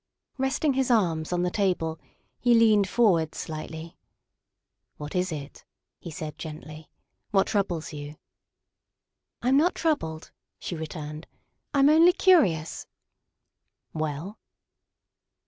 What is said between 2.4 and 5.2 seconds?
leaned forward slightly." What